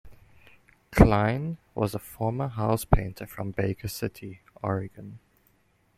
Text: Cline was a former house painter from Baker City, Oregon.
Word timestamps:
Cline 0.89 1.59
was 1.75 1.93
a 1.93 1.99
former 1.99 2.47
house 2.47 2.85
painter 2.85 3.27
from 3.27 3.51
Baker 3.51 3.87
City, 3.87 4.41
Oregon. 4.63 5.19